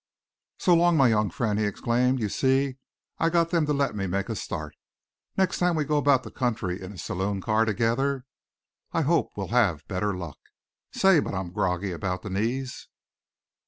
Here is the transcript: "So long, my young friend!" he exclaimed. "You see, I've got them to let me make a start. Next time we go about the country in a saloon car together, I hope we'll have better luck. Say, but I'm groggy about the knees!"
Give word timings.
"So 0.57 0.73
long, 0.73 0.97
my 0.97 1.09
young 1.09 1.29
friend!" 1.29 1.59
he 1.59 1.65
exclaimed. 1.65 2.19
"You 2.19 2.27
see, 2.27 2.77
I've 3.19 3.33
got 3.33 3.51
them 3.51 3.67
to 3.67 3.71
let 3.73 3.95
me 3.95 4.07
make 4.07 4.29
a 4.29 4.35
start. 4.35 4.75
Next 5.37 5.59
time 5.59 5.75
we 5.75 5.83
go 5.83 5.99
about 5.99 6.23
the 6.23 6.31
country 6.31 6.81
in 6.81 6.93
a 6.93 6.97
saloon 6.97 7.39
car 7.39 7.65
together, 7.65 8.25
I 8.93 9.01
hope 9.01 9.33
we'll 9.35 9.49
have 9.49 9.87
better 9.87 10.17
luck. 10.17 10.39
Say, 10.91 11.19
but 11.19 11.35
I'm 11.35 11.51
groggy 11.53 11.91
about 11.91 12.23
the 12.23 12.31
knees!" 12.31 12.87